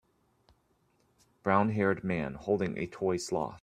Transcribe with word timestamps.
Brownhaired 1.43 2.03
man 2.03 2.33
holding 2.33 2.75
a 2.75 2.87
toy 2.87 3.17
sloth. 3.17 3.59